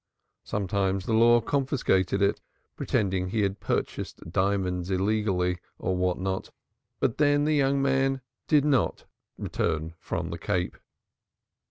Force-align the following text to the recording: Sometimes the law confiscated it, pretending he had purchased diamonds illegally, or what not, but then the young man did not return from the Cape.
Sometimes 0.43 1.05
the 1.05 1.13
law 1.13 1.41
confiscated 1.41 2.23
it, 2.23 2.41
pretending 2.75 3.27
he 3.29 3.43
had 3.43 3.59
purchased 3.59 4.19
diamonds 4.31 4.89
illegally, 4.89 5.59
or 5.77 5.95
what 5.95 6.17
not, 6.17 6.49
but 6.99 7.19
then 7.19 7.45
the 7.45 7.53
young 7.53 7.83
man 7.83 8.21
did 8.47 8.65
not 8.65 9.05
return 9.37 9.93
from 9.99 10.31
the 10.31 10.39
Cape. 10.39 10.75